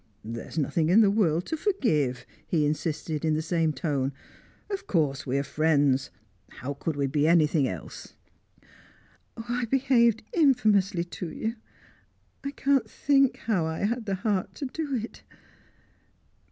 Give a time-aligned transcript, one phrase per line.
[0.23, 4.13] "There is nothing in the world to forgive," he insisted, in the same tone.
[4.71, 6.09] "Of course we are friends!
[6.49, 8.15] How could we be anything else?"
[9.37, 11.55] "I behaved infamously to you!
[12.43, 15.21] I can't think how I had the heart to do it!"